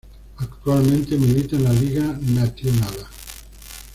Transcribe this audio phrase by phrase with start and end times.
[0.37, 3.05] Actualmente milita en la Liga Națională.